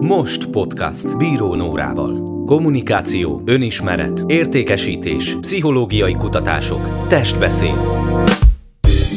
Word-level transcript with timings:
Most 0.00 0.46
podcast 0.46 1.16
Bíró 1.16 1.54
Nórával. 1.54 2.44
Kommunikáció, 2.44 3.42
önismeret, 3.44 4.24
értékesítés, 4.26 5.36
pszichológiai 5.40 6.12
kutatások, 6.12 7.06
testbeszéd. 7.08 7.78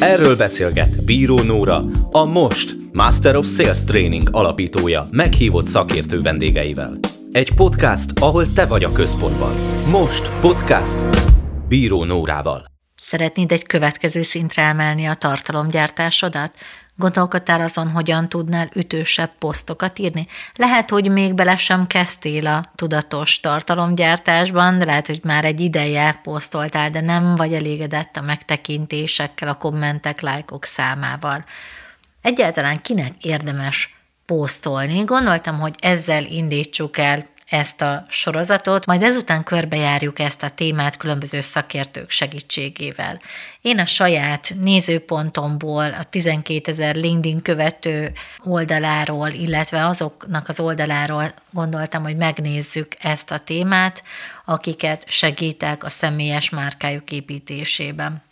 Erről 0.00 0.36
beszélget 0.36 1.04
Bíró 1.04 1.42
Nóra, 1.42 1.82
a 2.10 2.24
Most 2.24 2.76
Master 2.92 3.36
of 3.36 3.46
Sales 3.46 3.84
Training 3.84 4.28
alapítója 4.32 5.06
meghívott 5.10 5.66
szakértő 5.66 6.20
vendégeivel. 6.20 6.98
Egy 7.32 7.54
podcast, 7.54 8.18
ahol 8.18 8.52
te 8.52 8.66
vagy 8.66 8.84
a 8.84 8.92
központban. 8.92 9.52
Most 9.86 10.32
podcast 10.40 11.06
Bíró 11.68 12.04
Nórával. 12.04 12.64
Szeretnéd 12.96 13.52
egy 13.52 13.66
következő 13.66 14.22
szintre 14.22 14.62
emelni 14.62 15.04
a 15.04 15.14
tartalomgyártásodat? 15.14 16.56
Gondolkodtál 17.00 17.60
azon, 17.60 17.90
hogyan 17.90 18.28
tudnál 18.28 18.68
ütősebb 18.74 19.30
posztokat 19.38 19.98
írni? 19.98 20.26
Lehet, 20.54 20.90
hogy 20.90 21.10
még 21.10 21.34
bele 21.34 21.56
sem 21.56 21.86
kezdtél 21.86 22.46
a 22.46 22.64
tudatos 22.74 23.40
tartalomgyártásban, 23.40 24.78
de 24.78 24.84
lehet, 24.84 25.06
hogy 25.06 25.20
már 25.22 25.44
egy 25.44 25.60
ideje 25.60 26.20
posztoltál, 26.22 26.90
de 26.90 27.00
nem 27.00 27.34
vagy 27.34 27.52
elégedett 27.52 28.16
a 28.16 28.20
megtekintésekkel, 28.20 29.48
a 29.48 29.54
kommentek, 29.54 30.20
lájkok 30.20 30.64
számával. 30.64 31.44
Egyáltalán 32.22 32.76
kinek 32.76 33.12
érdemes 33.20 33.96
posztolni? 34.26 35.04
Gondoltam, 35.04 35.58
hogy 35.58 35.74
ezzel 35.78 36.24
indítsuk 36.24 36.98
el 36.98 37.26
ezt 37.50 37.80
a 37.80 38.04
sorozatot, 38.08 38.86
majd 38.86 39.02
ezután 39.02 39.44
körbejárjuk 39.44 40.18
ezt 40.18 40.42
a 40.42 40.48
témát 40.48 40.96
különböző 40.96 41.40
szakértők 41.40 42.10
segítségével. 42.10 43.20
Én 43.60 43.78
a 43.78 43.84
saját 43.84 44.54
nézőpontomból, 44.60 45.92
a 45.92 46.04
12 46.10 46.70
ezer 46.70 46.94
LinkedIn 46.94 47.42
követő 47.42 48.12
oldaláról, 48.44 49.28
illetve 49.28 49.86
azoknak 49.86 50.48
az 50.48 50.60
oldaláról 50.60 51.32
gondoltam, 51.50 52.02
hogy 52.02 52.16
megnézzük 52.16 52.94
ezt 52.98 53.30
a 53.30 53.38
témát, 53.38 54.02
akiket 54.44 55.04
segítek 55.08 55.84
a 55.84 55.88
személyes 55.88 56.50
márkájuk 56.50 57.10
építésében. 57.10 58.22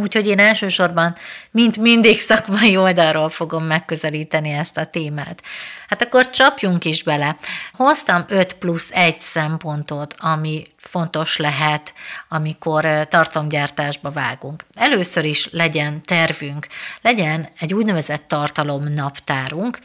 Úgyhogy 0.00 0.26
én 0.26 0.38
elsősorban, 0.38 1.14
mint 1.50 1.76
mindig 1.76 2.20
szakmai 2.20 2.76
oldalról 2.76 3.28
fogom 3.28 3.64
megközelíteni 3.64 4.50
ezt 4.50 4.76
a 4.76 4.86
témát. 4.86 5.42
Hát 5.88 6.02
akkor 6.02 6.30
csapjunk 6.30 6.84
is 6.84 7.02
bele. 7.02 7.36
Hoztam 7.72 8.24
5 8.28 8.52
plusz 8.52 8.90
1 8.92 9.20
szempontot, 9.20 10.14
ami 10.18 10.62
fontos 10.76 11.36
lehet, 11.36 11.94
amikor 12.28 13.06
tartalomgyártásba 13.08 14.10
vágunk. 14.10 14.64
Először 14.74 15.24
is 15.24 15.50
legyen 15.50 16.02
tervünk, 16.02 16.66
legyen 17.02 17.48
egy 17.58 17.74
úgynevezett 17.74 18.28
tartalomnaptárunk, 18.28 19.78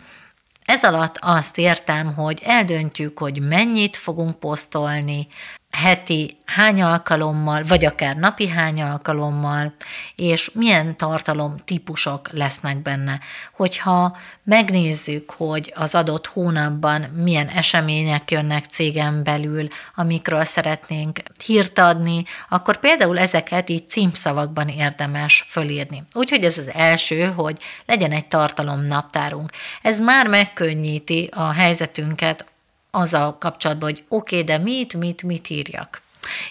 ez 0.65 0.83
alatt 0.83 1.17
azt 1.21 1.57
értem, 1.57 2.13
hogy 2.13 2.41
eldöntjük, 2.43 3.19
hogy 3.19 3.41
mennyit 3.41 3.95
fogunk 3.95 4.39
posztolni, 4.39 5.27
heti 5.71 6.37
hány 6.45 6.81
alkalommal, 6.81 7.63
vagy 7.67 7.85
akár 7.85 8.15
napi 8.15 8.47
hány 8.47 8.81
alkalommal, 8.81 9.73
és 10.15 10.51
milyen 10.53 10.97
tartalom 10.97 11.55
típusok 11.65 12.31
lesznek 12.31 12.77
benne. 12.77 13.19
Hogyha 13.53 14.17
megnézzük, 14.43 15.31
hogy 15.31 15.73
az 15.75 15.95
adott 15.95 16.27
hónapban 16.27 17.01
milyen 17.01 17.47
események 17.47 18.31
jönnek 18.31 18.65
cégen 18.65 19.23
belül, 19.23 19.67
amikről 19.95 20.45
szeretnénk 20.45 21.19
hírt 21.45 21.79
adni, 21.79 22.23
akkor 22.49 22.77
például 22.77 23.19
ezeket 23.19 23.69
így 23.69 23.89
címszavakban 23.89 24.67
érdemes 24.67 25.45
fölírni. 25.47 26.03
Úgyhogy 26.13 26.43
ez 26.43 26.57
az 26.57 26.69
első, 26.73 27.25
hogy 27.25 27.57
legyen 27.85 28.11
egy 28.11 28.27
tartalomnaptárunk. 28.27 29.51
Ez 29.81 29.99
már 29.99 30.27
megkönnyíti 30.27 31.29
a 31.31 31.51
helyzetünket 31.51 32.50
az 32.91 33.13
a 33.13 33.37
kapcsolatban, 33.39 33.89
hogy 33.89 34.03
oké, 34.07 34.41
okay, 34.41 34.57
de 34.57 34.63
mit, 34.63 34.93
mit, 34.93 35.23
mit 35.23 35.49
írjak. 35.49 36.01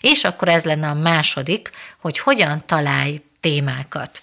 És 0.01 0.25
akkor 0.25 0.49
ez 0.49 0.65
lenne 0.65 0.89
a 0.89 0.95
második, 0.95 1.71
hogy 2.01 2.19
hogyan 2.19 2.63
találj 2.67 3.23
témákat. 3.41 4.23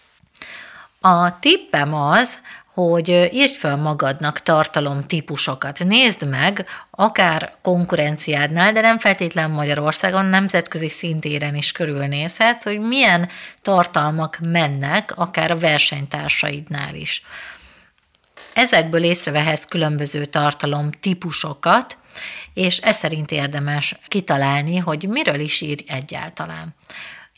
A 1.02 1.40
tippem 1.40 1.94
az, 1.94 2.40
hogy 2.74 3.10
írd 3.10 3.52
fel 3.52 3.76
magadnak 3.76 4.40
tartalom 4.40 5.06
típusokat. 5.06 5.84
Nézd 5.84 6.28
meg, 6.28 6.66
akár 6.92 7.56
konkurenciádnál, 7.62 8.72
de 8.74 8.82
nem 8.82 8.98
feltétlen 8.98 9.52
Magyarországon, 9.52 10.26
nemzetközi 10.26 10.90
szintéren 10.90 11.56
is 11.56 11.72
körülnézhet, 11.72 12.64
hogy 12.64 12.80
milyen 12.80 13.30
tartalmak 13.62 14.38
mennek, 14.42 15.14
akár 15.16 15.52
a 15.52 15.58
versenytársaidnál 15.58 16.96
is. 16.96 17.24
Ezekből 18.54 19.04
észrevehetsz 19.04 19.66
különböző 19.66 20.26
tartalom 20.26 20.92
típusokat, 20.92 21.98
és 22.54 22.78
ez 22.78 22.98
szerint 22.98 23.32
érdemes 23.32 23.96
kitalálni, 24.08 24.78
hogy 24.78 25.08
miről 25.10 25.40
is 25.40 25.62
ír 25.62 25.84
egyáltalán. 25.88 26.76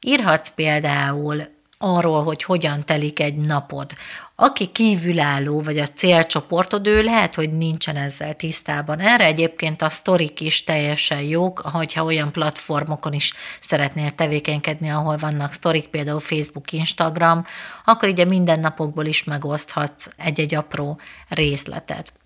Írhatsz 0.01 0.51
például 0.55 1.57
arról, 1.81 2.23
hogy 2.23 2.43
hogyan 2.43 2.85
telik 2.85 3.19
egy 3.19 3.35
napod. 3.35 3.95
Aki 4.35 4.67
kívülálló, 4.67 5.61
vagy 5.61 5.77
a 5.77 5.87
célcsoportod, 5.87 6.87
ő 6.87 7.01
lehet, 7.01 7.35
hogy 7.35 7.57
nincsen 7.57 7.95
ezzel 7.95 8.35
tisztában. 8.35 8.99
Erre 8.99 9.23
egyébként 9.23 9.81
a 9.81 9.89
sztorik 9.89 10.39
is 10.39 10.63
teljesen 10.63 11.21
jók, 11.21 11.59
hogyha 11.59 12.03
olyan 12.03 12.31
platformokon 12.31 13.13
is 13.13 13.33
szeretnél 13.59 14.09
tevékenykedni, 14.09 14.89
ahol 14.89 15.17
vannak 15.17 15.51
sztorik, 15.51 15.87
például 15.87 16.19
Facebook, 16.19 16.71
Instagram, 16.71 17.45
akkor 17.85 18.09
ugye 18.09 18.25
minden 18.25 18.59
napokból 18.59 19.05
is 19.05 19.23
megoszthatsz 19.23 20.09
egy-egy 20.17 20.55
apró 20.55 20.99
részletet. 21.27 22.18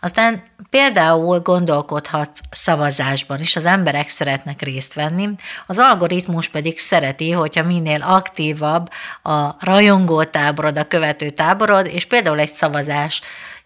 Aztán 0.00 0.42
például 0.70 1.40
gondolkodhatsz 1.40 2.40
szavazásban 2.50 3.40
is, 3.40 3.56
az 3.56 3.64
emberek 3.64 4.08
szeretnek 4.08 4.62
részt 4.62 4.94
venni, 4.94 5.28
az 5.66 5.78
algoritmus 5.78 6.48
pedig 6.48 6.78
szereti, 6.78 7.30
hogyha 7.30 7.62
minél 7.62 8.02
aktívabb 8.02 8.90
a 9.22 9.64
rajongó 9.64 10.22
táborod, 10.22 10.78
a 10.78 10.88
követő 10.88 11.30
táborod, 11.30 11.86
és 11.86 12.04
például 12.04 12.38
egy 12.38 12.52
szavazás 12.52 13.20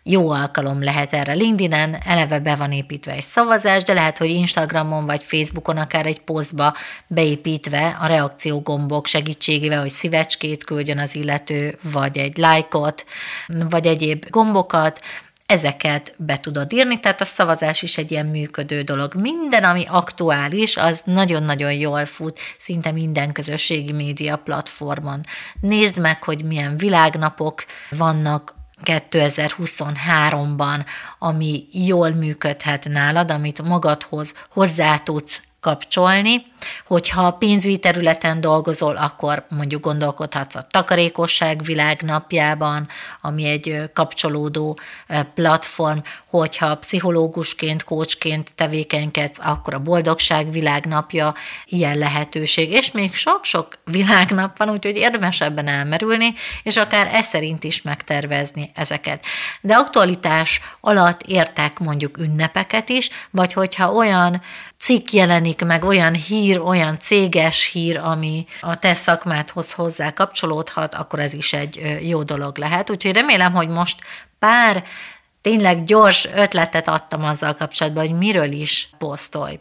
jó 0.06 0.30
alkalom 0.30 0.82
lehet 0.82 1.12
erre. 1.12 1.32
LinkedIn-en 1.32 1.96
eleve 2.06 2.38
be 2.38 2.54
van 2.54 2.72
építve 2.72 3.12
egy 3.12 3.22
szavazás, 3.22 3.82
de 3.82 3.92
lehet, 3.92 4.18
hogy 4.18 4.28
Instagramon 4.28 5.06
vagy 5.06 5.22
Facebookon 5.22 5.76
akár 5.76 6.06
egy 6.06 6.20
posztba 6.20 6.74
beépítve 7.06 7.96
a 8.00 8.06
reakciógombok 8.06 9.06
segítségével, 9.06 9.80
hogy 9.80 9.90
szívecskét 9.90 10.64
küldjön 10.64 10.98
az 10.98 11.14
illető, 11.14 11.78
vagy 11.92 12.18
egy 12.18 12.36
lájkot, 12.36 13.04
vagy 13.68 13.86
egyéb 13.86 14.30
gombokat, 14.30 15.00
ezeket 15.46 16.14
be 16.16 16.38
tudod 16.38 16.72
írni, 16.72 17.00
tehát 17.00 17.20
a 17.20 17.24
szavazás 17.24 17.82
is 17.82 17.98
egy 17.98 18.10
ilyen 18.10 18.26
működő 18.26 18.82
dolog. 18.82 19.14
Minden, 19.14 19.64
ami 19.64 19.84
aktuális, 19.88 20.76
az 20.76 21.02
nagyon-nagyon 21.04 21.72
jól 21.72 22.04
fut 22.04 22.40
szinte 22.58 22.90
minden 22.90 23.32
közösségi 23.32 23.92
média 23.92 24.36
platformon. 24.36 25.20
Nézd 25.60 25.98
meg, 25.98 26.22
hogy 26.22 26.44
milyen 26.44 26.76
világnapok 26.76 27.64
vannak 27.90 28.54
2023-ban, 28.84 30.86
ami 31.18 31.64
jól 31.72 32.10
működhet 32.10 32.88
nálad, 32.88 33.30
amit 33.30 33.62
magadhoz 33.62 34.34
hozzá 34.52 34.98
tudsz 34.98 35.42
kapcsolni, 35.64 36.46
hogyha 36.86 37.30
pénzügyi 37.30 37.78
területen 37.78 38.40
dolgozol, 38.40 38.96
akkor 38.96 39.46
mondjuk 39.48 39.84
gondolkodhatsz 39.84 40.54
a 40.54 40.62
takarékosság 40.70 41.62
világnapjában, 41.62 42.88
ami 43.20 43.44
egy 43.44 43.90
kapcsolódó 43.94 44.78
platform, 45.34 45.98
hogyha 46.26 46.76
pszichológusként, 46.76 47.84
kócsként 47.84 48.54
tevékenykedsz, 48.54 49.38
akkor 49.42 49.74
a 49.74 49.78
boldogság 49.78 50.50
világnapja 50.50 51.34
ilyen 51.64 51.98
lehetőség, 51.98 52.70
és 52.70 52.90
még 52.90 53.14
sok-sok 53.14 53.78
világnap 53.84 54.58
van, 54.58 54.70
úgyhogy 54.70 54.96
érdemes 54.96 55.40
ebben 55.40 55.68
elmerülni, 55.68 56.34
és 56.62 56.76
akár 56.76 57.14
ez 57.14 57.26
szerint 57.26 57.64
is 57.64 57.82
megtervezni 57.82 58.70
ezeket. 58.74 59.24
De 59.60 59.74
aktualitás 59.74 60.60
alatt 60.80 61.22
értek 61.22 61.78
mondjuk 61.78 62.18
ünnepeket 62.18 62.88
is, 62.88 63.10
vagy 63.30 63.52
hogyha 63.52 63.92
olyan 63.92 64.42
cikk 64.84 65.10
jelenik 65.10 65.64
meg, 65.64 65.84
olyan 65.84 66.14
hír, 66.14 66.60
olyan 66.60 66.98
céges 66.98 67.70
hír, 67.70 67.98
ami 67.98 68.46
a 68.60 68.78
te 68.78 68.94
szakmádhoz 68.94 69.72
hozzá 69.72 70.12
kapcsolódhat, 70.12 70.94
akkor 70.94 71.20
ez 71.20 71.34
is 71.34 71.52
egy 71.52 71.98
jó 72.02 72.22
dolog 72.22 72.58
lehet. 72.58 72.90
Úgyhogy 72.90 73.12
remélem, 73.12 73.52
hogy 73.52 73.68
most 73.68 74.00
pár 74.38 74.84
tényleg 75.40 75.84
gyors 75.84 76.28
ötletet 76.34 76.88
adtam 76.88 77.24
azzal 77.24 77.54
kapcsolatban, 77.54 78.06
hogy 78.06 78.16
miről 78.18 78.52
is 78.52 78.88
posztolj. 78.98 79.60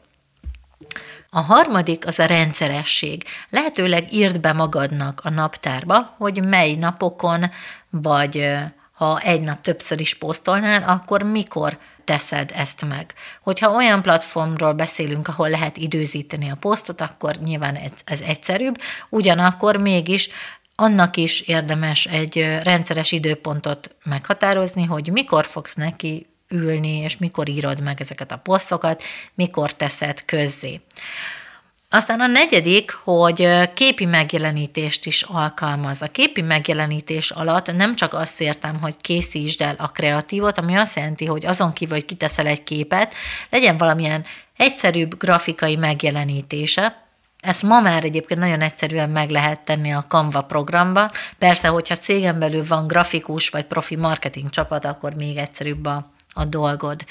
A 1.29 1.39
harmadik 1.39 2.07
az 2.07 2.19
a 2.19 2.25
rendszeresség. 2.25 3.23
Lehetőleg 3.49 4.13
írd 4.13 4.39
be 4.39 4.53
magadnak 4.53 5.21
a 5.23 5.29
naptárba, 5.29 6.15
hogy 6.17 6.43
mely 6.43 6.73
napokon, 6.73 7.51
vagy 7.89 8.49
ha 8.93 9.19
egy 9.19 9.41
nap 9.41 9.61
többször 9.61 9.99
is 9.99 10.17
posztolnál, 10.17 10.83
akkor 10.83 11.23
mikor 11.23 11.77
teszed 12.03 12.51
ezt 12.55 12.85
meg. 12.85 13.13
Hogyha 13.41 13.71
olyan 13.71 14.01
platformról 14.01 14.73
beszélünk, 14.73 15.27
ahol 15.27 15.49
lehet 15.49 15.77
időzíteni 15.77 16.49
a 16.49 16.55
posztot, 16.55 17.01
akkor 17.01 17.35
nyilván 17.35 17.79
ez, 18.05 18.21
egyszerűbb, 18.21 18.75
ugyanakkor 19.09 19.77
mégis 19.77 20.29
annak 20.75 21.17
is 21.17 21.41
érdemes 21.41 22.05
egy 22.05 22.59
rendszeres 22.63 23.11
időpontot 23.11 23.95
meghatározni, 24.03 24.83
hogy 24.83 25.09
mikor 25.11 25.45
fogsz 25.45 25.73
neki 25.73 26.27
ülni, 26.47 26.97
és 26.97 27.17
mikor 27.17 27.49
írod 27.49 27.81
meg 27.81 28.01
ezeket 28.01 28.31
a 28.31 28.37
posztokat, 28.37 29.03
mikor 29.33 29.73
teszed 29.73 30.25
közzé. 30.25 30.81
Aztán 31.93 32.19
a 32.19 32.27
negyedik, 32.27 32.91
hogy 32.91 33.47
képi 33.73 34.05
megjelenítést 34.05 35.05
is 35.05 35.21
alkalmaz. 35.21 36.01
A 36.01 36.07
képi 36.07 36.41
megjelenítés 36.41 37.31
alatt 37.31 37.75
nem 37.75 37.95
csak 37.95 38.13
azt 38.13 38.41
értem, 38.41 38.79
hogy 38.81 38.95
készítsd 38.97 39.61
el 39.61 39.75
a 39.77 39.87
kreatívot, 39.87 40.57
ami 40.57 40.75
azt 40.75 40.95
jelenti, 40.95 41.25
hogy 41.25 41.45
azon 41.45 41.73
kívül, 41.73 41.95
hogy 41.95 42.05
kiteszel 42.05 42.45
egy 42.45 42.63
képet, 42.63 43.13
legyen 43.49 43.77
valamilyen 43.77 44.25
egyszerűbb 44.57 45.17
grafikai 45.17 45.75
megjelenítése, 45.75 47.03
ezt 47.39 47.63
ma 47.63 47.79
már 47.79 48.03
egyébként 48.03 48.39
nagyon 48.39 48.61
egyszerűen 48.61 49.09
meg 49.09 49.29
lehet 49.29 49.59
tenni 49.59 49.93
a 49.93 50.05
Canva 50.07 50.41
programba. 50.41 51.11
Persze, 51.37 51.67
hogyha 51.67 51.95
cégen 51.95 52.39
belül 52.39 52.65
van 52.67 52.87
grafikus 52.87 53.49
vagy 53.49 53.65
profi 53.65 53.95
marketing 53.95 54.49
csapat, 54.49 54.85
akkor 54.85 55.13
még 55.13 55.37
egyszerűbb 55.37 55.85
a, 55.85 56.11
a 56.33 56.45
dolgod. 56.45 57.05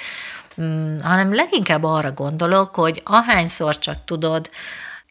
Hmm, 0.54 1.00
hanem 1.02 1.34
leginkább 1.34 1.84
arra 1.84 2.12
gondolok, 2.12 2.74
hogy 2.74 3.00
ahányszor 3.04 3.78
csak 3.78 4.04
tudod, 4.04 4.50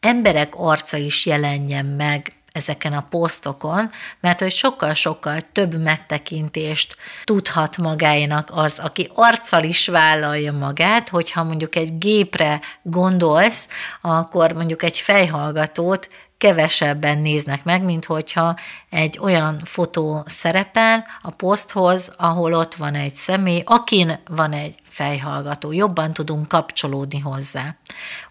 emberek 0.00 0.52
arca 0.56 0.96
is 0.96 1.26
jelenjen 1.26 1.84
meg 1.84 2.32
ezeken 2.52 2.92
a 2.92 3.06
posztokon, 3.10 3.90
mert 4.20 4.40
hogy 4.40 4.50
sokkal-sokkal 4.50 5.40
több 5.52 5.82
megtekintést 5.82 6.96
tudhat 7.24 7.76
magának 7.76 8.48
az, 8.52 8.78
aki 8.78 9.10
arccal 9.14 9.62
is 9.62 9.88
vállalja 9.88 10.52
magát, 10.52 11.08
hogyha 11.08 11.44
mondjuk 11.44 11.76
egy 11.76 11.98
gépre 11.98 12.60
gondolsz, 12.82 13.68
akkor 14.00 14.52
mondjuk 14.52 14.82
egy 14.82 14.98
fejhallgatót 14.98 16.08
kevesebben 16.38 17.18
néznek 17.18 17.64
meg, 17.64 17.82
mint 17.82 18.04
hogyha 18.04 18.56
egy 18.90 19.18
olyan 19.20 19.60
fotó 19.64 20.24
szerepel 20.26 21.04
a 21.22 21.30
poszthoz, 21.30 22.12
ahol 22.16 22.52
ott 22.52 22.74
van 22.74 22.94
egy 22.94 23.12
személy, 23.12 23.62
akin 23.64 24.20
van 24.28 24.52
egy 24.52 24.74
fejhallgató, 24.92 25.72
jobban 25.72 26.12
tudunk 26.12 26.48
kapcsolódni 26.48 27.18
hozzá. 27.18 27.76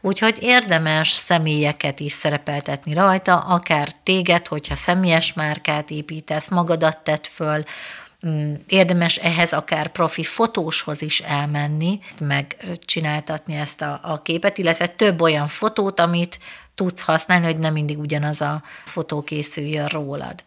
Úgyhogy 0.01 0.37
érdemes 0.41 1.09
személyeket 1.09 1.99
is 1.99 2.11
szerepeltetni 2.11 2.93
rajta, 2.93 3.39
akár 3.39 3.87
téged, 4.03 4.47
hogyha 4.47 4.75
személyes 4.75 5.33
márkát 5.33 5.89
építesz, 5.89 6.47
magadat 6.47 6.97
tett 6.97 7.27
föl, 7.27 7.63
mm, 8.27 8.53
érdemes 8.67 9.15
ehhez 9.15 9.53
akár 9.53 9.87
profi 9.87 10.23
fotóshoz 10.23 11.01
is 11.01 11.19
elmenni, 11.19 11.99
megcsináltatni 12.19 13.55
ezt 13.55 13.81
a, 13.81 13.99
a 14.03 14.21
képet, 14.21 14.57
illetve 14.57 14.87
több 14.87 15.21
olyan 15.21 15.47
fotót, 15.47 15.99
amit 15.99 16.39
tudsz 16.75 17.01
használni, 17.01 17.45
hogy 17.45 17.59
nem 17.59 17.73
mindig 17.73 17.99
ugyanaz 17.99 18.41
a 18.41 18.63
fotó 18.85 19.21
készüljön 19.21 19.87
rólad. 19.87 20.43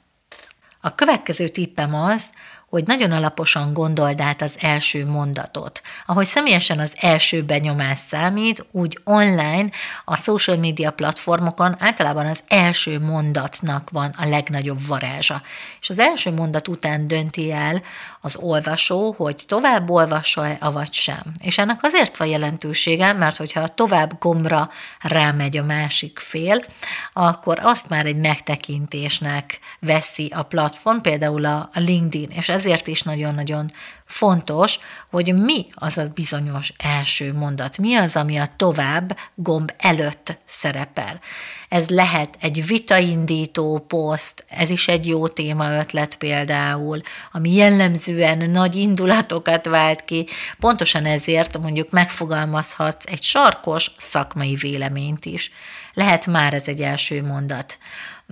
A 0.81 0.94
következő 0.94 1.49
tippem 1.49 1.94
az, 1.94 2.31
hogy 2.75 2.87
nagyon 2.87 3.12
alaposan 3.12 3.73
gondold 3.73 4.21
át 4.21 4.43
az 4.43 4.56
első 4.61 5.06
mondatot. 5.06 5.82
Ahogy 6.06 6.26
személyesen 6.26 6.79
az 6.79 6.93
első 7.00 7.43
benyomás 7.43 7.99
számít, 7.99 8.67
úgy 8.71 8.99
online 9.05 9.71
a 10.05 10.17
social 10.17 10.56
media 10.56 10.91
platformokon 10.91 11.76
általában 11.79 12.26
az 12.26 12.41
első 12.49 13.00
mondatnak 13.00 13.91
van 13.91 14.15
a 14.19 14.29
legnagyobb 14.29 14.87
varázsa. 14.87 15.43
És 15.81 15.91
az 15.91 15.99
első 15.99 16.31
mondat 16.31 16.69
után 16.69 17.06
dönti 17.06 17.53
el 17.53 17.82
az 18.21 18.37
olvasó, 18.37 19.15
hogy 19.17 19.44
tovább 19.47 19.91
olvassa-e, 19.91 20.56
avagy 20.61 20.93
sem. 20.93 21.23
És 21.43 21.59
ennek 21.59 21.79
azért 21.82 22.17
van 22.17 22.29
jelentősége, 22.29 23.12
mert 23.12 23.37
hogyha 23.37 23.61
a 23.61 23.69
tovább 23.69 24.19
gombra 24.19 24.70
rámegy 25.00 25.56
a 25.56 25.65
másik 25.65 26.19
fél, 26.19 26.65
akkor 27.12 27.59
azt 27.62 27.88
már 27.88 28.06
egy 28.06 28.17
megtekintésnek 28.17 29.59
veszi 29.81 30.32
a 30.35 30.43
platform, 30.43 30.99
például 30.99 31.44
a 31.44 31.70
LinkedIn, 31.75 32.29
és 32.31 32.49
ezért 32.64 32.87
is 32.87 33.02
nagyon-nagyon 33.02 33.72
fontos, 34.05 34.78
hogy 35.11 35.34
mi 35.34 35.66
az 35.75 35.99
a 35.99 36.11
bizonyos 36.14 36.72
első 36.76 37.32
mondat, 37.32 37.78
mi 37.78 37.94
az, 37.94 38.16
ami 38.16 38.37
a 38.37 38.46
tovább 38.56 39.19
gomb 39.34 39.72
előtt 39.78 40.38
szerepel. 40.44 41.20
Ez 41.69 41.88
lehet 41.88 42.37
egy 42.40 42.66
vitaindító 42.66 43.84
poszt, 43.88 44.44
ez 44.49 44.70
is 44.70 44.88
egy 44.88 45.06
jó 45.06 45.28
téma 45.28 45.78
ötlet 45.78 46.14
például, 46.14 47.00
ami 47.32 47.55
jellemzően 47.55 48.50
nagy 48.50 48.75
indulatokat 48.75 49.67
vált 49.67 50.05
ki, 50.05 50.26
pontosan 50.58 51.05
ezért 51.05 51.58
mondjuk 51.58 51.90
megfogalmazhatsz 51.90 53.06
egy 53.06 53.22
sarkos 53.22 53.90
szakmai 53.99 54.55
véleményt 54.55 55.25
is. 55.25 55.50
Lehet 55.94 56.26
már 56.26 56.55
ez 56.55 56.67
egy 56.67 56.81
első 56.81 57.22
mondat. 57.22 57.78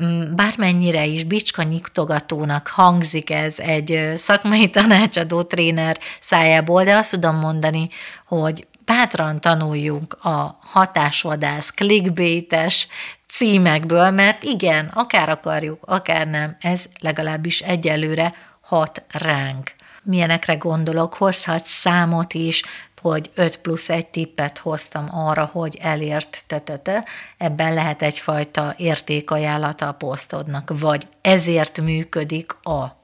Mm, 0.01 0.35
bármennyire 0.35 1.05
is 1.05 1.25
bicska 1.25 1.63
nyugtogatónak 1.63 2.67
hangzik 2.67 3.31
ez 3.31 3.59
egy 3.59 4.13
szakmai 4.15 4.71
tanácsadó 4.77 5.43
tréner 5.43 5.99
szájából, 6.21 6.85
de 6.85 6.97
azt 6.97 7.11
tudom 7.11 7.37
mondani, 7.37 7.89
hogy 8.27 8.67
bátran 8.85 9.41
tanuljunk 9.41 10.25
a 10.25 10.59
hatásvadász, 10.61 11.71
clickbaites 11.71 12.89
címekből, 13.29 14.11
mert 14.11 14.43
igen, 14.43 14.87
akár 14.95 15.29
akarjuk, 15.29 15.79
akár 15.85 16.27
nem, 16.27 16.57
ez 16.61 16.87
legalábbis 17.01 17.61
egyelőre 17.61 18.35
hat 18.61 19.03
ránk. 19.11 19.75
Milyenekre 20.03 20.55
gondolok, 20.55 21.15
hozhat 21.15 21.67
számot 21.67 22.35
is, 22.35 22.63
hogy 23.03 23.31
5 23.35 23.57
plusz 23.57 23.89
egy 23.89 24.07
tippet 24.07 24.59
hoztam 24.59 25.09
arra, 25.11 25.45
hogy 25.53 25.79
elért 25.81 26.45
tetete, 26.47 27.05
ebben 27.37 27.75
lehet 27.75 28.03
egyfajta 28.03 28.75
értékajánlata 28.77 29.89
a 29.89 29.93
posztodnak, 29.93 30.71
vagy 30.81 31.07
ezért 31.21 31.81
működik 31.81 32.53
a, 32.53 32.97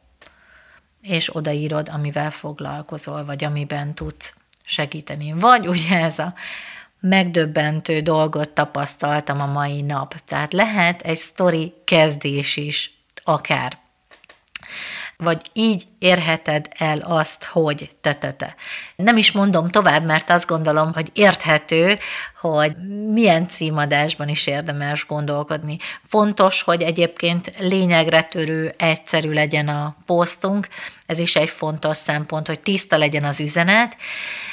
és 1.03 1.37
odaírod, 1.37 1.89
amivel 1.93 2.31
foglalkozol, 2.31 3.25
vagy 3.25 3.45
amiben 3.45 3.95
tudsz 3.95 4.35
segíteni. 4.65 5.33
Vagy 5.33 5.69
ugye 5.69 5.99
ez 5.99 6.19
a 6.19 6.35
megdöbbentő 7.01 8.01
dolgot 8.01 8.51
tapasztaltam 8.51 9.41
a 9.41 9.47
mai 9.47 9.83
nap. 9.83 10.15
Tehát 10.25 10.53
lehet 10.53 11.03
egy 11.03 11.19
sztori 11.19 11.73
kezdés 11.85 12.57
is, 12.57 12.93
akár 13.25 13.79
vagy 15.25 15.51
így 15.53 15.87
érheted 15.99 16.69
el 16.77 16.99
azt, 16.99 17.45
hogy 17.45 17.91
te-te-te. 18.01 18.55
Nem 18.97 19.17
is 19.17 19.33
mondom 19.33 19.71
tovább, 19.71 20.07
mert 20.07 20.31
azt 20.31 20.47
gondolom, 20.47 20.93
hogy 20.93 21.11
érthető, 21.13 21.99
hogy 22.41 22.77
milyen 23.13 23.49
címadásban 23.49 24.29
is 24.29 24.47
érdemes 24.47 25.07
gondolkodni. 25.07 25.79
Fontos, 26.09 26.63
hogy 26.63 26.83
egyébként 26.83 27.53
lényegre 27.59 28.23
törő, 28.23 28.75
egyszerű 28.77 29.33
legyen 29.33 29.69
a 29.69 29.97
posztunk, 30.07 30.69
ez 31.07 31.19
is 31.19 31.37
egy 31.37 31.49
fontos 31.49 31.97
szempont, 31.97 32.47
hogy 32.47 32.61
tiszta 32.61 32.97
legyen 32.97 33.25
az 33.25 33.41
üzenet, 33.41 33.97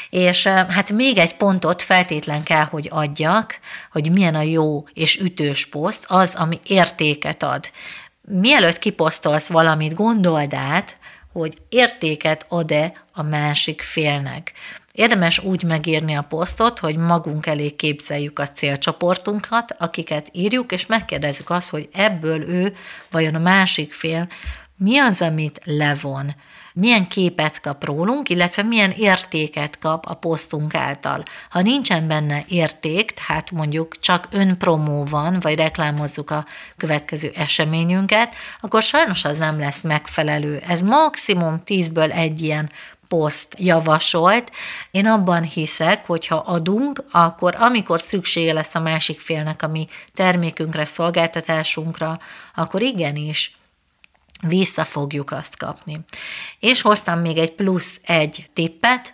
és 0.09 0.47
hát 0.47 0.91
még 0.91 1.17
egy 1.17 1.35
pontot 1.35 1.81
feltétlen 1.81 2.43
kell, 2.43 2.63
hogy 2.63 2.87
adjak, 2.91 3.59
hogy 3.91 4.11
milyen 4.11 4.35
a 4.35 4.41
jó 4.41 4.83
és 4.93 5.19
ütős 5.19 5.65
poszt, 5.65 6.05
az, 6.07 6.35
ami 6.35 6.59
értéket 6.63 7.43
ad 7.43 7.71
mielőtt 8.27 8.79
kiposztolsz 8.79 9.47
valamit, 9.47 9.93
gondold 9.93 10.53
át, 10.53 10.97
hogy 11.31 11.53
értéket 11.69 12.45
ad-e 12.49 12.93
a 13.13 13.21
másik 13.21 13.81
félnek. 13.81 14.51
Érdemes 14.91 15.39
úgy 15.39 15.63
megírni 15.63 16.15
a 16.15 16.21
posztot, 16.21 16.79
hogy 16.79 16.97
magunk 16.97 17.45
elé 17.45 17.69
képzeljük 17.69 18.39
a 18.39 18.47
célcsoportunkat, 18.47 19.75
akiket 19.79 20.29
írjuk, 20.31 20.71
és 20.71 20.85
megkérdezzük 20.85 21.49
azt, 21.49 21.69
hogy 21.69 21.89
ebből 21.93 22.49
ő, 22.49 22.75
vajon 23.11 23.35
a 23.35 23.39
másik 23.39 23.93
fél, 23.93 24.27
mi 24.77 24.97
az, 24.97 25.21
amit 25.21 25.59
levon, 25.63 26.29
milyen 26.75 27.07
képet 27.07 27.61
kap 27.61 27.85
rólunk, 27.85 28.29
illetve 28.29 28.63
milyen 28.63 28.91
értéket 28.91 29.79
kap 29.79 30.05
a 30.05 30.13
posztunk 30.13 30.75
által. 30.75 31.23
Ha 31.49 31.61
nincsen 31.61 32.07
benne 32.07 32.43
érték, 32.47 33.11
tehát 33.11 33.51
mondjuk 33.51 33.99
csak 33.99 34.27
önpromó 34.31 35.03
van, 35.03 35.39
vagy 35.39 35.55
reklámozzuk 35.55 36.31
a 36.31 36.45
következő 36.77 37.31
eseményünket, 37.35 38.35
akkor 38.59 38.81
sajnos 38.81 39.25
az 39.25 39.37
nem 39.37 39.59
lesz 39.59 39.81
megfelelő. 39.81 40.61
Ez 40.67 40.81
maximum 40.81 41.61
10-ből 41.65 42.11
egy 42.11 42.41
ilyen 42.41 42.69
poszt 43.07 43.55
javasolt. 43.57 44.51
Én 44.91 45.05
abban 45.05 45.43
hiszek, 45.43 46.05
hogy 46.05 46.27
ha 46.27 46.35
adunk, 46.35 47.03
akkor 47.11 47.55
amikor 47.59 48.01
szüksége 48.01 48.53
lesz 48.53 48.75
a 48.75 48.79
másik 48.79 49.19
félnek 49.19 49.61
a 49.61 49.67
mi 49.67 49.87
termékünkre, 50.13 50.85
szolgáltatásunkra, 50.85 52.19
akkor 52.55 52.81
igenis 52.81 53.55
vissza 54.47 54.85
fogjuk 54.85 55.31
azt 55.31 55.57
kapni. 55.57 55.99
És 56.59 56.81
hoztam 56.81 57.19
még 57.19 57.37
egy 57.37 57.51
plusz 57.51 57.99
egy 58.03 58.49
tippet, 58.53 59.13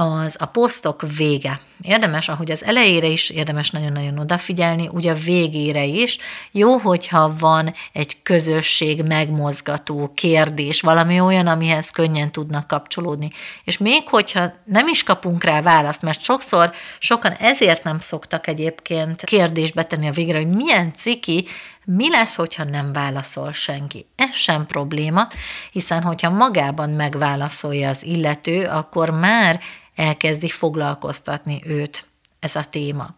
az 0.00 0.36
a 0.38 0.46
posztok 0.46 1.02
vége. 1.16 1.60
Érdemes, 1.82 2.28
ahogy 2.28 2.50
az 2.50 2.64
elejére 2.64 3.06
is, 3.06 3.30
érdemes 3.30 3.70
nagyon-nagyon 3.70 4.18
odafigyelni, 4.18 4.88
ugye 4.92 5.10
a 5.10 5.14
végére 5.14 5.84
is. 5.84 6.18
Jó, 6.50 6.76
hogyha 6.76 7.34
van 7.38 7.74
egy 7.92 8.22
közösség 8.22 9.02
megmozgató 9.02 10.12
kérdés, 10.14 10.80
valami 10.80 11.20
olyan, 11.20 11.46
amihez 11.46 11.90
könnyen 11.90 12.32
tudnak 12.32 12.66
kapcsolódni. 12.66 13.30
És 13.64 13.78
még 13.78 14.08
hogyha 14.08 14.52
nem 14.64 14.88
is 14.88 15.02
kapunk 15.02 15.44
rá 15.44 15.62
választ, 15.62 16.02
mert 16.02 16.20
sokszor 16.22 16.72
sokan 16.98 17.32
ezért 17.32 17.84
nem 17.84 17.98
szoktak 17.98 18.46
egyébként 18.46 19.24
kérdésbe 19.24 19.82
tenni 19.82 20.08
a 20.08 20.12
végre, 20.12 20.38
hogy 20.38 20.50
milyen 20.50 20.92
ciki, 20.94 21.46
Mi 21.84 22.10
lesz, 22.10 22.34
hogyha 22.34 22.64
nem 22.64 22.92
válaszol 22.92 23.52
senki? 23.52 24.06
Ez 24.16 24.34
sem 24.34 24.66
probléma, 24.66 25.28
hiszen 25.72 26.02
hogyha 26.02 26.30
magában 26.30 26.90
megválaszolja 26.90 27.88
az 27.88 28.04
illető, 28.04 28.66
akkor 28.66 29.10
már 29.10 29.60
elkezdi 29.94 30.48
foglalkoztatni 30.48 31.62
őt 31.64 32.09
ez 32.40 32.56
a 32.56 32.64
téma. 32.70 33.14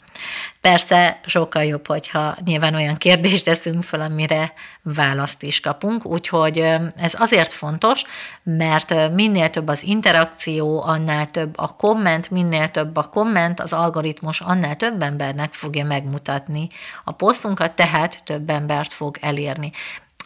Persze 0.61 1.19
sokkal 1.27 1.65
jobb, 1.65 1.87
hogyha 1.87 2.37
nyilván 2.45 2.75
olyan 2.75 2.97
kérdést 2.97 3.45
teszünk 3.45 3.83
fel, 3.83 4.01
amire 4.01 4.53
választ 4.83 5.43
is 5.43 5.61
kapunk, 5.61 6.07
úgyhogy 6.07 6.59
ez 6.97 7.15
azért 7.19 7.53
fontos, 7.53 8.05
mert 8.43 9.11
minél 9.13 9.51
több 9.51 9.69
az 9.69 9.85
interakció, 9.85 10.83
annál 10.83 11.31
több 11.31 11.59
a 11.59 11.77
komment, 11.77 12.31
minél 12.31 12.69
több 12.69 12.97
a 12.97 13.09
komment, 13.09 13.61
az 13.61 13.73
algoritmus 13.73 14.41
annál 14.41 14.75
több 14.75 15.03
embernek 15.03 15.53
fogja 15.53 15.85
megmutatni 15.85 16.69
a 17.05 17.13
posztunkat, 17.13 17.73
tehát 17.73 18.25
több 18.25 18.51
embert 18.51 18.93
fog 18.93 19.17
elérni. 19.21 19.73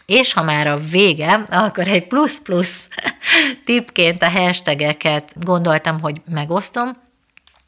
És 0.05 0.33
ha 0.33 0.43
már 0.43 0.67
a 0.67 0.77
vége, 0.77 1.33
akkor 1.33 1.87
egy 1.87 2.07
plusz-plusz 2.07 2.87
tippként 3.65 4.21
a 4.21 4.29
hashtageket 4.29 5.33
gondoltam, 5.45 5.99
hogy 5.99 6.21
megosztom, 6.29 7.05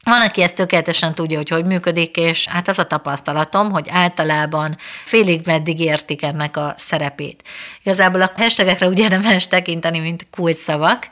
van, 0.04 0.20
aki 0.20 0.42
ezt 0.42 0.54
tökéletesen 0.54 1.14
tudja, 1.14 1.36
hogy 1.36 1.48
hogy 1.48 1.64
működik, 1.64 2.16
és 2.16 2.46
hát 2.48 2.68
az 2.68 2.78
a 2.78 2.86
tapasztalatom, 2.86 3.70
hogy 3.70 3.88
általában 3.90 4.76
félig 5.04 5.40
meddig 5.44 5.80
értik 5.80 6.22
ennek 6.22 6.56
a 6.56 6.74
szerepét. 6.78 7.42
Igazából 7.82 8.20
a 8.20 8.32
hashtagekre 8.36 8.88
úgy 8.88 8.98
érdemes 8.98 9.48
tekinteni, 9.48 9.98
mint 9.98 10.26
kulcsszavak, 10.30 11.08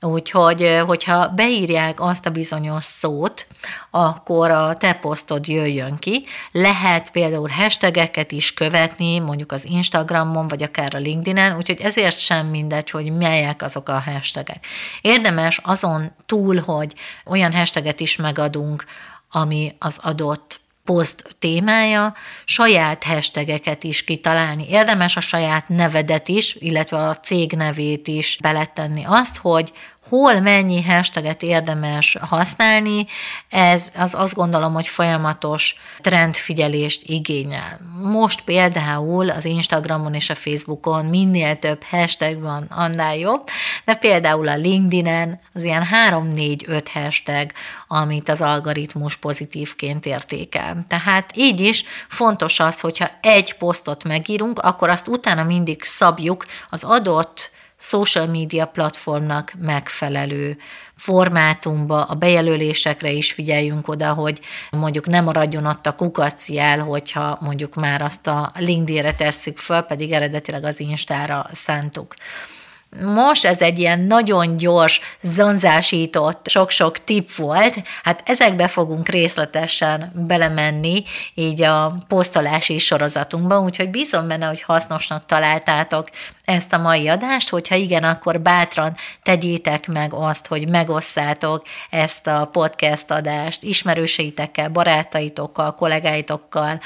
Úgyhogy, 0.00 0.82
hogyha 0.86 1.28
beírják 1.28 2.00
azt 2.00 2.26
a 2.26 2.30
bizonyos 2.30 2.84
szót, 2.84 3.46
akkor 3.90 4.50
a 4.50 4.74
te 4.74 4.92
posztod 4.92 5.48
jöjjön 5.48 5.96
ki. 5.96 6.24
Lehet 6.52 7.10
például 7.10 7.48
hashtageket 7.48 8.32
is 8.32 8.54
követni, 8.54 9.18
mondjuk 9.18 9.52
az 9.52 9.68
Instagramon, 9.68 10.48
vagy 10.48 10.62
akár 10.62 10.94
a 10.94 10.98
LinkedIn-en, 10.98 11.56
úgyhogy 11.56 11.80
ezért 11.80 12.18
sem 12.18 12.46
mindegy, 12.46 12.90
hogy 12.90 13.16
melyek 13.16 13.62
azok 13.62 13.88
a 13.88 14.00
hashtagek. 14.00 14.66
Érdemes 15.00 15.60
azon 15.62 16.12
túl, 16.26 16.60
hogy 16.60 16.94
olyan 17.24 17.54
hashtaget 17.54 18.00
is 18.00 18.16
megadunk, 18.16 18.84
ami 19.30 19.74
az 19.78 19.98
adott 20.02 20.60
poszt 20.88 21.36
témája, 21.38 22.14
saját 22.44 23.04
hashtageket 23.04 23.84
is 23.84 24.04
kitalálni. 24.04 24.68
Érdemes 24.68 25.16
a 25.16 25.20
saját 25.20 25.68
nevedet 25.68 26.28
is, 26.28 26.54
illetve 26.58 26.96
a 26.96 27.14
cég 27.14 27.52
nevét 27.52 28.08
is 28.08 28.38
beletenni 28.42 29.04
azt, 29.06 29.36
hogy 29.36 29.72
hol 30.08 30.40
mennyi 30.40 30.82
hashtaget 30.82 31.42
érdemes 31.42 32.16
használni, 32.20 33.06
ez 33.48 33.92
az 33.96 34.14
azt 34.14 34.34
gondolom, 34.34 34.72
hogy 34.72 34.88
folyamatos 34.88 35.74
trendfigyelést 36.00 37.02
igényel. 37.04 37.80
Most 38.02 38.40
például 38.40 39.30
az 39.30 39.44
Instagramon 39.44 40.14
és 40.14 40.30
a 40.30 40.34
Facebookon 40.34 41.04
minél 41.04 41.58
több 41.58 41.82
hashtag 41.84 42.42
van, 42.42 42.66
annál 42.68 43.16
jobb, 43.16 43.48
de 43.84 43.94
például 43.94 44.48
a 44.48 44.56
LinkedIn-en 44.56 45.40
az 45.52 45.62
ilyen 45.62 45.86
3-4-5 46.10 46.86
hashtag, 46.92 47.50
amit 47.88 48.28
az 48.28 48.40
algoritmus 48.40 49.16
pozitívként 49.16 50.06
értékel. 50.06 50.84
Tehát 50.88 51.30
így 51.34 51.60
is 51.60 51.84
fontos 52.08 52.60
az, 52.60 52.80
hogyha 52.80 53.10
egy 53.20 53.54
posztot 53.54 54.04
megírunk, 54.04 54.58
akkor 54.58 54.88
azt 54.88 55.08
utána 55.08 55.44
mindig 55.44 55.82
szabjuk 55.82 56.46
az 56.70 56.84
adott 56.84 57.50
social 57.78 58.26
media 58.26 58.66
platformnak 58.66 59.52
megfelelő 59.58 60.56
formátumba, 60.96 62.04
a 62.04 62.14
bejelölésekre 62.14 63.10
is 63.10 63.32
figyeljünk 63.32 63.88
oda, 63.88 64.12
hogy 64.12 64.40
mondjuk 64.70 65.06
nem 65.06 65.24
maradjon 65.24 65.66
ott 65.66 65.86
a 65.86 65.94
kukacjel, 65.94 66.78
hogyha 66.78 67.38
mondjuk 67.40 67.74
már 67.74 68.02
azt 68.02 68.26
a 68.26 68.52
LinkedIn-re 68.54 69.12
tesszük 69.12 69.58
föl, 69.58 69.80
pedig 69.80 70.12
eredetileg 70.12 70.64
az 70.64 70.80
Instára 70.80 71.46
szántuk. 71.52 72.14
Most 72.96 73.44
ez 73.44 73.60
egy 73.60 73.78
ilyen 73.78 74.00
nagyon 74.00 74.56
gyors, 74.56 75.00
zanzásított, 75.20 76.48
sok-sok 76.48 77.04
tip 77.04 77.34
volt, 77.34 77.82
hát 78.02 78.22
ezekbe 78.24 78.68
fogunk 78.68 79.08
részletesen 79.08 80.12
belemenni 80.14 81.02
így 81.34 81.62
a 81.62 81.94
posztolási 82.08 82.78
sorozatunkba, 82.78 83.60
úgyhogy 83.60 83.90
bízom 83.90 84.28
benne, 84.28 84.46
hogy 84.46 84.62
hasznosnak 84.62 85.26
találtátok 85.26 86.08
ezt 86.44 86.72
a 86.72 86.78
mai 86.78 87.08
adást, 87.08 87.48
hogyha 87.48 87.74
igen, 87.74 88.04
akkor 88.04 88.40
bátran 88.40 88.94
tegyétek 89.22 89.86
meg 89.86 90.14
azt, 90.14 90.46
hogy 90.46 90.68
megosszátok 90.68 91.66
ezt 91.90 92.26
a 92.26 92.48
podcast 92.52 93.10
adást 93.10 93.62
ismerőseitekkel, 93.62 94.68
barátaitokkal, 94.68 95.74
kollégáitokkal, 95.74 96.80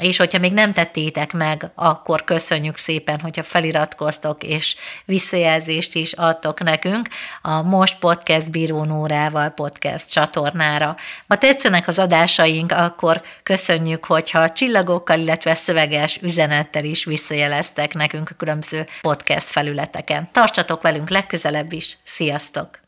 és 0.00 0.16
hogyha 0.16 0.38
még 0.38 0.52
nem 0.52 0.72
tettétek 0.72 1.32
meg, 1.32 1.70
akkor 1.74 2.24
köszönjük 2.24 2.76
szépen, 2.76 3.20
hogyha 3.20 3.42
feliratkoztok, 3.42 4.42
és 4.42 4.76
visszajelzést 5.04 5.94
is 5.94 6.12
adtok 6.12 6.62
nekünk 6.62 7.08
a 7.42 7.62
Most 7.62 7.98
Podcast 7.98 8.50
Bíró 8.50 8.84
Nórával 8.84 9.48
podcast 9.48 10.12
csatornára. 10.12 10.96
Ha 11.28 11.36
tetszenek 11.36 11.88
az 11.88 11.98
adásaink, 11.98 12.72
akkor 12.72 13.22
köszönjük, 13.42 14.04
hogyha 14.04 14.48
csillagokkal, 14.48 15.18
illetve 15.18 15.54
szöveges 15.54 16.18
üzenettel 16.22 16.84
is 16.84 17.04
visszajeleztek 17.04 17.94
nekünk 17.94 18.30
a 18.30 18.34
különböző 18.34 18.86
podcast 19.00 19.50
felületeken. 19.50 20.28
Tartsatok 20.32 20.82
velünk 20.82 21.10
legközelebb 21.10 21.72
is, 21.72 21.98
sziasztok! 22.04 22.85